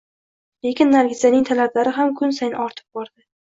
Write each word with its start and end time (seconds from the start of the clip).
Lekin 0.67 0.89
Nargizaning 0.95 1.47
talablari 1.51 1.95
ham 2.01 2.17
kun 2.23 2.37
sayin 2.41 2.61
ortib 2.67 3.01
bordi 3.01 3.19